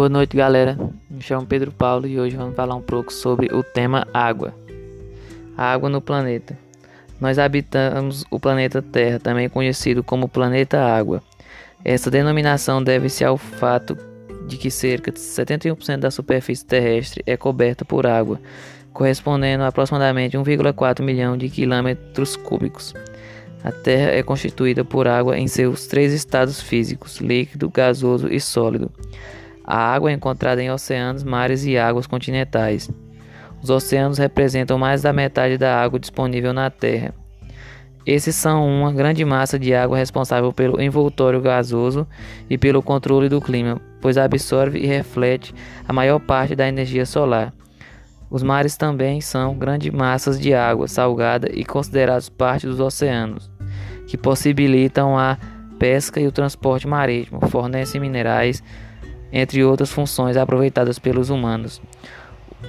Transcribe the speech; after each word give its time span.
Boa 0.00 0.08
noite, 0.08 0.34
galera. 0.34 0.78
Me 1.10 1.20
chamo 1.20 1.46
Pedro 1.46 1.70
Paulo 1.70 2.06
e 2.06 2.18
hoje 2.18 2.34
vamos 2.34 2.56
falar 2.56 2.74
um 2.74 2.80
pouco 2.80 3.12
sobre 3.12 3.54
o 3.54 3.62
tema 3.62 4.08
água. 4.14 4.54
A 5.54 5.74
água 5.74 5.90
no 5.90 6.00
planeta. 6.00 6.56
Nós 7.20 7.38
habitamos 7.38 8.24
o 8.30 8.40
planeta 8.40 8.80
Terra, 8.80 9.18
também 9.18 9.46
conhecido 9.50 10.02
como 10.02 10.26
planeta 10.26 10.80
Água. 10.80 11.22
Essa 11.84 12.10
denominação 12.10 12.82
deve-se 12.82 13.26
ao 13.26 13.36
fato 13.36 13.94
de 14.46 14.56
que 14.56 14.70
cerca 14.70 15.12
de 15.12 15.20
71% 15.20 15.98
da 15.98 16.10
superfície 16.10 16.64
terrestre 16.64 17.22
é 17.26 17.36
coberta 17.36 17.84
por 17.84 18.06
água, 18.06 18.40
correspondendo 18.94 19.64
a 19.64 19.66
aproximadamente 19.66 20.34
1,4 20.34 21.02
milhão 21.02 21.36
de 21.36 21.50
quilômetros 21.50 22.36
cúbicos. 22.36 22.94
A 23.62 23.70
Terra 23.70 24.12
é 24.12 24.22
constituída 24.22 24.82
por 24.82 25.06
água 25.06 25.38
em 25.38 25.46
seus 25.46 25.86
três 25.86 26.14
estados 26.14 26.58
físicos: 26.58 27.18
líquido, 27.18 27.68
gasoso 27.68 28.32
e 28.32 28.40
sólido. 28.40 28.90
A 29.72 29.94
água 29.94 30.10
é 30.10 30.14
encontrada 30.14 30.60
em 30.60 30.68
oceanos, 30.68 31.22
mares 31.22 31.64
e 31.64 31.78
águas 31.78 32.04
continentais. 32.04 32.90
Os 33.62 33.70
oceanos 33.70 34.18
representam 34.18 34.76
mais 34.76 35.02
da 35.02 35.12
metade 35.12 35.56
da 35.56 35.80
água 35.80 36.00
disponível 36.00 36.52
na 36.52 36.68
Terra. 36.70 37.14
Esses 38.04 38.34
são 38.34 38.66
uma 38.66 38.92
grande 38.92 39.24
massa 39.24 39.56
de 39.60 39.72
água 39.72 39.96
responsável 39.96 40.52
pelo 40.52 40.82
envoltório 40.82 41.40
gasoso 41.40 42.04
e 42.48 42.58
pelo 42.58 42.82
controle 42.82 43.28
do 43.28 43.40
clima, 43.40 43.80
pois 44.00 44.18
absorve 44.18 44.80
e 44.80 44.86
reflete 44.86 45.54
a 45.86 45.92
maior 45.92 46.18
parte 46.18 46.56
da 46.56 46.66
energia 46.66 47.06
solar. 47.06 47.54
Os 48.28 48.42
mares 48.42 48.76
também 48.76 49.20
são 49.20 49.56
grandes 49.56 49.92
massas 49.92 50.40
de 50.40 50.52
água 50.52 50.88
salgada 50.88 51.48
e 51.48 51.64
considerados 51.64 52.28
parte 52.28 52.66
dos 52.66 52.80
oceanos, 52.80 53.48
que 54.08 54.18
possibilitam 54.18 55.16
a 55.16 55.38
pesca 55.78 56.20
e 56.20 56.26
o 56.26 56.32
transporte 56.32 56.88
marítimo, 56.88 57.46
fornecem 57.46 58.00
minerais, 58.00 58.60
entre 59.32 59.64
outras 59.64 59.90
funções 59.90 60.36
aproveitadas 60.36 60.98
pelos 60.98 61.30
humanos. 61.30 61.80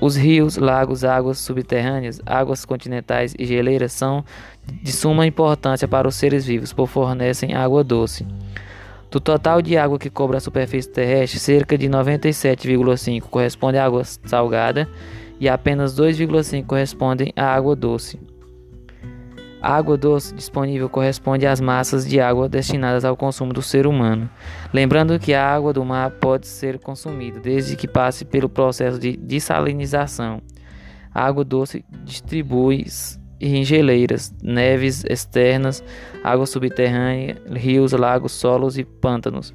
Os 0.00 0.16
rios, 0.16 0.56
lagos, 0.56 1.04
águas 1.04 1.38
subterrâneas, 1.38 2.20
águas 2.24 2.64
continentais 2.64 3.34
e 3.38 3.44
geleiras 3.44 3.92
são 3.92 4.24
de 4.66 4.92
suma 4.92 5.26
importância 5.26 5.88
para 5.88 6.06
os 6.06 6.14
seres 6.14 6.44
vivos, 6.44 6.72
pois 6.72 6.90
fornecem 6.90 7.54
água 7.54 7.82
doce. 7.82 8.26
Do 9.10 9.20
total 9.20 9.60
de 9.60 9.76
água 9.76 9.98
que 9.98 10.08
cobre 10.08 10.36
a 10.36 10.40
superfície 10.40 10.88
terrestre, 10.88 11.38
cerca 11.38 11.76
de 11.76 11.88
97,5 11.88 13.22
corresponde 13.22 13.76
à 13.76 13.84
água 13.84 14.04
salgada 14.04 14.88
e 15.38 15.48
apenas 15.48 15.94
2,5 15.94 16.64
correspondem 16.64 17.32
à 17.36 17.44
água 17.44 17.76
doce. 17.76 18.18
A 19.62 19.76
água 19.76 19.96
doce 19.96 20.34
disponível 20.34 20.88
corresponde 20.88 21.46
às 21.46 21.60
massas 21.60 22.04
de 22.04 22.20
água 22.20 22.48
destinadas 22.48 23.04
ao 23.04 23.16
consumo 23.16 23.52
do 23.52 23.62
ser 23.62 23.86
humano. 23.86 24.28
Lembrando 24.74 25.20
que 25.20 25.32
a 25.32 25.54
água 25.54 25.72
do 25.72 25.84
mar 25.84 26.10
pode 26.10 26.48
ser 26.48 26.80
consumida 26.80 27.38
desde 27.38 27.76
que 27.76 27.86
passe 27.86 28.24
pelo 28.24 28.48
processo 28.48 28.98
de 28.98 29.16
dessalinização. 29.16 30.42
A 31.14 31.24
água 31.24 31.44
doce 31.44 31.84
distribui 32.02 32.86
em 33.40 33.64
geleiras, 33.64 34.34
neves 34.42 35.04
externas, 35.04 35.84
água 36.24 36.44
subterrânea, 36.44 37.40
rios, 37.54 37.92
lagos, 37.92 38.32
solos 38.32 38.76
e 38.76 38.82
pântanos. 38.82 39.54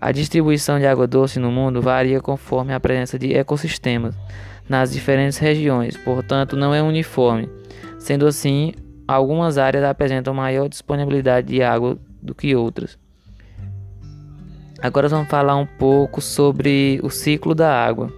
A 0.00 0.12
distribuição 0.12 0.78
de 0.78 0.86
água 0.86 1.06
doce 1.06 1.38
no 1.38 1.52
mundo 1.52 1.82
varia 1.82 2.22
conforme 2.22 2.72
a 2.72 2.80
presença 2.80 3.18
de 3.18 3.34
ecossistemas 3.34 4.14
nas 4.66 4.92
diferentes 4.92 5.36
regiões, 5.36 5.94
portanto, 5.94 6.56
não 6.56 6.74
é 6.74 6.82
uniforme. 6.82 7.50
Sendo 7.98 8.26
assim, 8.26 8.72
Algumas 9.06 9.56
áreas 9.56 9.84
apresentam 9.84 10.34
maior 10.34 10.68
disponibilidade 10.68 11.46
de 11.48 11.62
água 11.62 11.98
do 12.20 12.34
que 12.34 12.56
outras. 12.56 12.98
Agora 14.82 15.08
vamos 15.08 15.28
falar 15.28 15.56
um 15.56 15.66
pouco 15.66 16.20
sobre 16.20 17.00
o 17.02 17.10
ciclo 17.10 17.54
da 17.54 17.72
água. 17.72 18.12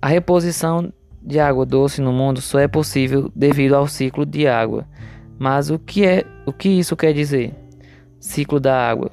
A 0.00 0.08
reposição 0.08 0.92
de 1.22 1.38
água 1.38 1.66
doce 1.66 2.00
no 2.00 2.12
mundo 2.12 2.40
só 2.40 2.58
é 2.58 2.66
possível 2.66 3.30
devido 3.34 3.74
ao 3.74 3.86
ciclo 3.86 4.24
de 4.24 4.46
água. 4.46 4.86
Mas 5.38 5.70
o 5.70 5.78
que 5.78 6.04
é, 6.04 6.24
o 6.46 6.52
que 6.52 6.68
isso 6.68 6.96
quer 6.96 7.12
dizer? 7.12 7.54
Ciclo 8.18 8.58
da 8.58 8.88
água 8.88 9.12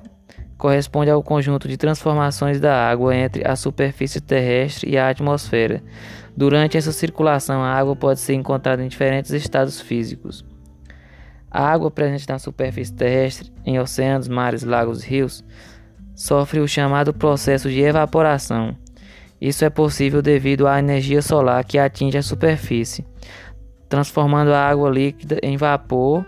corresponde 0.58 1.12
ao 1.12 1.22
conjunto 1.22 1.68
de 1.68 1.78
transformações 1.78 2.60
da 2.60 2.90
água 2.90 3.16
entre 3.16 3.48
a 3.48 3.56
superfície 3.56 4.22
terrestre 4.22 4.90
e 4.90 4.98
a 4.98 5.10
atmosfera. 5.10 5.84
Durante 6.36 6.78
essa 6.78 6.92
circulação, 6.92 7.62
a 7.62 7.74
água 7.74 7.96
pode 7.96 8.20
ser 8.20 8.34
encontrada 8.34 8.84
em 8.84 8.88
diferentes 8.88 9.32
estados 9.32 9.80
físicos. 9.80 10.46
A 11.50 11.72
água 11.72 11.90
presente 11.90 12.28
na 12.28 12.38
superfície 12.38 12.94
terrestre, 12.94 13.52
em 13.66 13.80
oceanos, 13.80 14.28
mares, 14.28 14.64
lagos 14.64 15.04
e 15.04 15.08
rios, 15.08 15.44
sofre 16.14 16.60
o 16.60 16.68
chamado 16.68 17.14
processo 17.14 17.70
de 17.70 17.80
evaporação. 17.82 18.76
Isso 19.40 19.64
é 19.64 19.70
possível 19.70 20.22
devido 20.22 20.68
à 20.68 20.80
energia 20.80 21.22
solar 21.22 21.64
que 21.64 21.78
atinge 21.78 22.18
a 22.18 22.22
superfície, 22.22 23.06
transformando 23.88 24.54
a 24.54 24.68
água 24.68 24.90
líquida 24.90 25.40
em 25.44 25.56
vapor. 25.56 26.26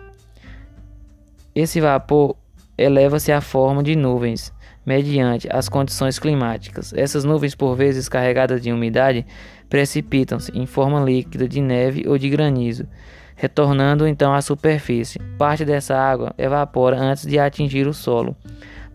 Esse 1.56 1.82
vapor 1.82 2.38
eleva-se 2.78 3.32
à 3.32 3.42
forma 3.42 3.82
de 3.82 3.96
nuvens 3.96 4.54
mediante 4.88 5.50
as 5.52 5.68
condições 5.68 6.18
climáticas. 6.18 6.94
Essas 6.94 7.26
nuvens, 7.26 7.54
por 7.54 7.76
vezes 7.76 8.08
carregadas 8.08 8.62
de 8.62 8.72
umidade, 8.72 9.26
precipitam-se 9.70 10.50
em 10.58 10.66
forma 10.66 11.02
líquida 11.02 11.46
de 11.46 11.60
neve 11.60 12.08
ou 12.08 12.18
de 12.18 12.30
granizo, 12.30 12.88
retornando 13.36 14.08
então 14.08 14.34
à 14.34 14.42
superfície. 14.42 15.20
Parte 15.38 15.66
dessa 15.66 15.94
água 15.94 16.34
evapora 16.38 16.98
antes 16.98 17.26
de 17.26 17.38
atingir 17.38 17.86
o 17.86 17.94
solo. 17.94 18.34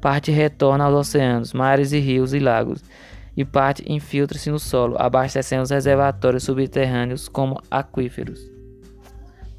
Parte 0.00 0.31
retorna 0.31 0.84
aos 0.84 0.94
oceanos, 0.94 1.53
mares 1.53 1.93
e 1.93 1.99
rios 1.99 2.32
e 2.32 2.38
lagos, 2.38 2.82
e 3.37 3.44
parte 3.44 3.84
infiltra-se 3.87 4.50
no 4.50 4.59
solo, 4.59 4.97
abastecendo 4.99 5.62
os 5.62 5.70
reservatórios 5.70 6.44
subterrâneos 6.44 7.28
como 7.28 7.60
aquíferos. 7.70 8.41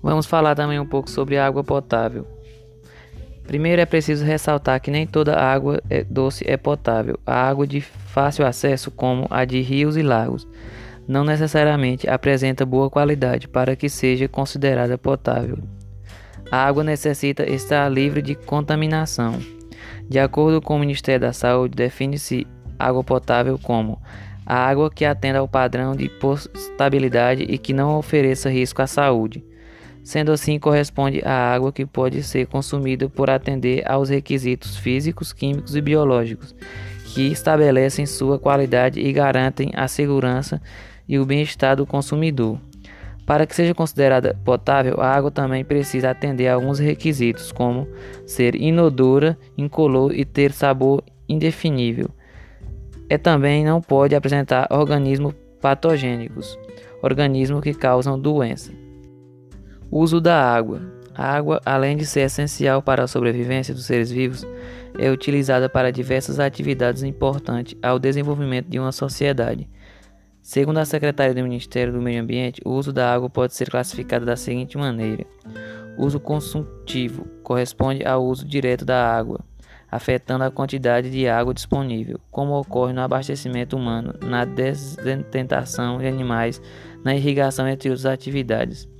Vamos 0.01 0.25
falar 0.25 0.55
também 0.55 0.79
um 0.79 0.85
pouco 0.85 1.09
sobre 1.09 1.37
água 1.37 1.63
potável. 1.63 2.32
Primeiro 3.47 3.81
é 3.81 3.85
preciso 3.85 4.23
ressaltar 4.23 4.79
que 4.79 4.89
nem 4.89 5.05
toda 5.05 5.39
água 5.39 5.81
é 5.89 6.03
doce 6.03 6.43
é 6.47 6.57
potável. 6.57 7.19
A 7.25 7.47
água 7.47 7.67
de 7.67 7.81
fácil 7.81 8.45
acesso, 8.45 8.89
como 8.89 9.27
a 9.29 9.45
de 9.45 9.61
rios 9.61 9.97
e 9.97 10.01
lagos, 10.01 10.47
não 11.07 11.23
necessariamente 11.23 12.09
apresenta 12.09 12.65
boa 12.65 12.89
qualidade 12.89 13.47
para 13.47 13.75
que 13.75 13.89
seja 13.89 14.27
considerada 14.27 14.97
potável. 14.97 15.57
A 16.49 16.65
água 16.65 16.83
necessita 16.83 17.49
estar 17.49 17.89
livre 17.89 18.21
de 18.21 18.35
contaminação. 18.35 19.39
De 20.07 20.19
acordo 20.19 20.61
com 20.61 20.75
o 20.75 20.79
Ministério 20.79 21.21
da 21.21 21.33
Saúde, 21.33 21.75
define-se 21.75 22.47
água 22.77 23.03
potável 23.03 23.57
como 23.57 24.01
a 24.45 24.55
água 24.55 24.91
que 24.91 25.05
atenda 25.05 25.39
ao 25.39 25.47
padrão 25.47 25.95
de 25.95 26.09
potabilidade 26.09 27.43
e 27.43 27.57
que 27.57 27.73
não 27.73 27.97
ofereça 27.97 28.49
risco 28.49 28.81
à 28.81 28.87
saúde. 28.87 29.43
Sendo 30.03 30.31
assim, 30.31 30.59
corresponde 30.59 31.21
à 31.23 31.53
água 31.53 31.71
que 31.71 31.85
pode 31.85 32.21
ser 32.23 32.45
consumida 32.47 33.07
por 33.07 33.29
atender 33.29 33.89
aos 33.89 34.09
requisitos 34.09 34.75
físicos, 34.77 35.31
químicos 35.31 35.75
e 35.75 35.81
biológicos 35.81 36.53
que 37.13 37.31
estabelecem 37.31 38.05
sua 38.07 38.39
qualidade 38.39 38.99
e 38.99 39.13
garantem 39.13 39.71
a 39.75 39.87
segurança 39.87 40.59
e 41.07 41.19
o 41.19 41.25
bem-estar 41.25 41.75
do 41.75 41.85
consumidor. 41.85 42.59
Para 43.25 43.45
que 43.45 43.55
seja 43.55 43.73
considerada 43.73 44.37
potável, 44.43 44.99
a 44.99 45.07
água 45.07 45.31
também 45.31 45.63
precisa 45.63 46.09
atender 46.09 46.47
a 46.47 46.55
alguns 46.55 46.79
requisitos, 46.79 47.51
como 47.51 47.87
ser 48.25 48.55
inodora, 48.55 49.37
incolor 49.57 50.13
e 50.13 50.25
ter 50.25 50.51
sabor 50.51 51.03
indefinível. 51.29 52.09
É 53.07 53.17
também 53.17 53.63
não 53.63 53.79
pode 53.79 54.15
apresentar 54.15 54.67
organismos 54.71 55.35
patogênicos, 55.61 56.57
organismos 57.01 57.61
que 57.61 57.73
causam 57.73 58.19
doença. 58.19 58.82
Uso 59.95 60.19
da 60.19 60.43
água. 60.43 60.81
A 61.13 61.35
água, 61.35 61.61
além 61.63 61.95
de 61.95 62.03
ser 62.03 62.21
essencial 62.21 62.81
para 62.81 63.03
a 63.03 63.07
sobrevivência 63.07 63.75
dos 63.75 63.85
seres 63.85 64.09
vivos, 64.09 64.43
é 64.97 65.11
utilizada 65.11 65.69
para 65.69 65.91
diversas 65.91 66.39
atividades 66.39 67.03
importantes 67.03 67.77
ao 67.79 67.99
desenvolvimento 67.99 68.67
de 68.67 68.79
uma 68.79 68.91
sociedade. 68.91 69.69
Segundo 70.41 70.79
a 70.79 70.85
secretária 70.85 71.35
do 71.35 71.43
Ministério 71.43 71.93
do 71.93 72.01
Meio 72.01 72.23
Ambiente, 72.23 72.59
o 72.65 72.71
uso 72.71 72.91
da 72.91 73.13
água 73.13 73.29
pode 73.29 73.53
ser 73.53 73.69
classificado 73.69 74.25
da 74.25 74.35
seguinte 74.35 74.79
maneira: 74.79 75.27
uso 75.95 76.19
consultivo 76.19 77.27
corresponde 77.43 78.03
ao 78.03 78.25
uso 78.25 78.47
direto 78.47 78.83
da 78.83 79.15
água, 79.15 79.41
afetando 79.91 80.43
a 80.43 80.49
quantidade 80.49 81.11
de 81.11 81.27
água 81.27 81.53
disponível, 81.53 82.19
como 82.31 82.59
ocorre 82.59 82.93
no 82.93 83.01
abastecimento 83.01 83.77
humano, 83.77 84.15
na 84.23 84.43
desdentação 84.43 85.99
de 85.99 86.07
animais, 86.07 86.59
na 87.05 87.15
irrigação, 87.15 87.67
entre 87.67 87.89
outras 87.89 88.07
atividades. 88.07 88.91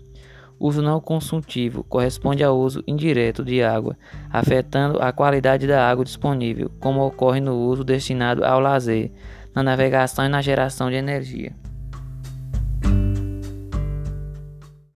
Uso 0.60 0.82
não 0.82 1.00
consultivo 1.00 1.84
corresponde 1.84 2.44
ao 2.44 2.58
uso 2.58 2.84
indireto 2.88 3.44
de 3.44 3.62
água, 3.62 3.98
afetando 4.32 5.02
a 5.02 5.12
qualidade 5.12 5.68
da 5.68 5.90
água 5.90 6.06
disponível, 6.06 6.72
como 6.80 7.06
ocorre 7.06 7.40
no 7.40 7.56
uso 7.56 7.84
destinado 7.84 8.46
ao 8.46 8.60
lazer 8.60 9.12
na 9.54 9.62
navegação 9.62 10.26
e 10.26 10.30
na 10.30 10.42
geração 10.42 10.90
de 10.90 10.96
energia. 10.96 11.54